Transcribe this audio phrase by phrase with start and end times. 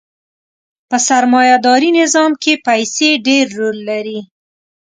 [0.89, 4.19] په سرمایه داري نظام کښې پیسې ډېر رول لري.